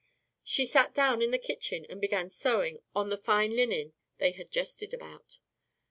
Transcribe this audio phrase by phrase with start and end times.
[0.43, 4.49] She sat down in the kitchen and began sewing on the fine linen they had
[4.49, 5.37] jested about.